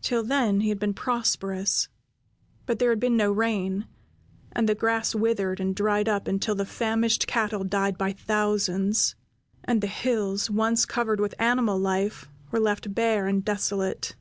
[0.00, 1.88] Till then he had been prosperous;
[2.64, 3.86] but there had been no rain,
[4.52, 9.14] and the grass withered and dried up until the famished cattle died by thousands,
[9.62, 14.14] and the hills, once covered with animal life, were left bare and desolate.